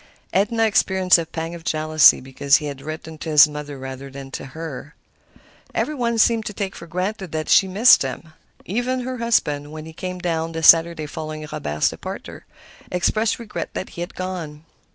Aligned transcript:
Edna 0.33 0.63
experienced 0.65 1.19
a 1.19 1.27
pang 1.27 1.53
of 1.53 1.63
jealousy 1.63 2.21
because 2.21 2.55
he 2.55 2.65
had 2.65 2.81
written 2.81 3.19
to 3.19 3.29
his 3.29 3.47
mother 3.47 3.77
rather 3.77 4.09
than 4.09 4.31
to 4.31 4.45
her. 4.45 4.95
Every 5.75 5.93
one 5.93 6.17
seemed 6.17 6.47
to 6.47 6.53
take 6.53 6.75
for 6.75 6.87
granted 6.87 7.31
that 7.33 7.49
she 7.49 7.67
missed 7.67 8.01
him. 8.01 8.33
Even 8.65 9.01
her 9.01 9.19
husband, 9.19 9.71
when 9.71 9.85
he 9.85 9.93
came 9.93 10.17
down 10.17 10.53
the 10.53 10.63
Saturday 10.63 11.05
following 11.05 11.47
Robert's 11.51 11.89
departure, 11.89 12.47
expressed 12.91 13.37
regret 13.37 13.75
that 13.75 13.89
he 13.89 14.01
had 14.01 14.15
gone. 14.15 14.65